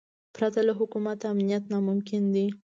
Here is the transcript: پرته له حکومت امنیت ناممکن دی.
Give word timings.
پرته 0.35 0.59
له 0.67 0.73
حکومت 0.79 1.19
امنیت 1.31 1.63
ناممکن 1.71 2.23
دی. 2.35 2.47